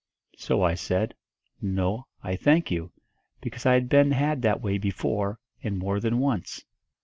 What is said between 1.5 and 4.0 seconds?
'No, I thank you,' because I had